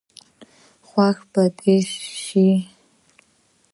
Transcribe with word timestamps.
خوښ 0.87 1.17
به 1.31 1.43
دي 1.57 1.75
شي. 2.21 2.47